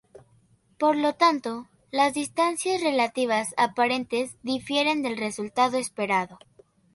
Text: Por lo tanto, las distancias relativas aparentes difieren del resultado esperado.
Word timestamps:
Por 0.79 0.95
lo 0.95 1.13
tanto, 1.13 1.67
las 1.91 2.15
distancias 2.15 2.81
relativas 2.81 3.53
aparentes 3.55 4.35
difieren 4.41 5.03
del 5.03 5.15
resultado 5.15 5.77
esperado. 5.77 6.39